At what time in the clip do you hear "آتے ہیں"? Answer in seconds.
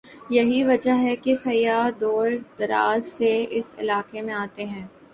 4.35-4.85